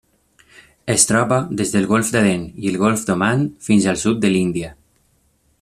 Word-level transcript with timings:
Es 0.93 1.05
troba 1.09 1.37
des 1.59 1.75
del 1.75 1.85
Golf 1.93 2.09
d'Aden 2.17 2.49
i 2.65 2.73
el 2.73 2.81
Golf 2.87 3.07
d'Oman 3.11 3.47
fins 3.69 3.89
al 3.93 4.05
sud 4.07 4.25
de 4.25 4.37
l'Índia. 4.37 4.77